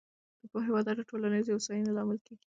[0.41, 2.39] د پوهې وده د ټولنیزې هوساینې لامل کېږي.